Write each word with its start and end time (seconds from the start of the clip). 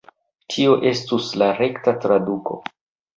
Tio 0.53 0.77
estus 0.91 1.27
la 1.41 1.49
rekta 1.59 1.93
traduko 2.07 2.59